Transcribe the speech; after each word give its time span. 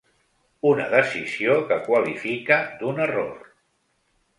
Una 0.69 0.87
decisió 0.93 1.59
que 1.69 1.79
qualifica 1.91 2.61
d’un 2.83 3.07
‘error’. 3.11 3.41